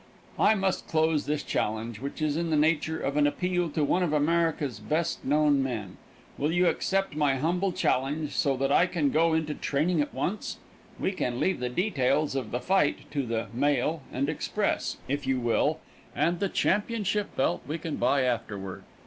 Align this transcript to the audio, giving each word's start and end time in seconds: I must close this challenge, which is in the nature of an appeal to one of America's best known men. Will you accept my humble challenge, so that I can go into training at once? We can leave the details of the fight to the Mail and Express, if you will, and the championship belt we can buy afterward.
I 0.39 0.55
must 0.55 0.87
close 0.87 1.27
this 1.27 1.43
challenge, 1.43 1.99
which 1.99 2.23
is 2.23 2.35
in 2.35 2.49
the 2.49 2.55
nature 2.55 2.99
of 2.99 3.17
an 3.17 3.27
appeal 3.27 3.69
to 3.69 3.83
one 3.83 4.01
of 4.01 4.13
America's 4.13 4.79
best 4.79 5.23
known 5.23 5.61
men. 5.61 5.97
Will 6.39 6.51
you 6.51 6.65
accept 6.65 7.15
my 7.15 7.35
humble 7.35 7.71
challenge, 7.71 8.31
so 8.31 8.57
that 8.57 8.71
I 8.71 8.87
can 8.87 9.11
go 9.11 9.35
into 9.35 9.53
training 9.53 10.01
at 10.01 10.11
once? 10.11 10.57
We 10.99 11.11
can 11.11 11.39
leave 11.39 11.59
the 11.59 11.69
details 11.69 12.33
of 12.33 12.49
the 12.49 12.59
fight 12.61 13.11
to 13.11 13.23
the 13.27 13.45
Mail 13.53 14.01
and 14.11 14.27
Express, 14.27 14.97
if 15.07 15.27
you 15.27 15.39
will, 15.39 15.79
and 16.15 16.39
the 16.39 16.49
championship 16.49 17.35
belt 17.35 17.61
we 17.67 17.77
can 17.77 17.97
buy 17.97 18.23
afterward. 18.23 18.81